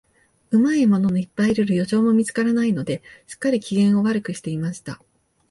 [0.49, 4.99] うまい獲物のいっぱいいる猟場も見つからないので、すっかり、機嫌を悪くしていました。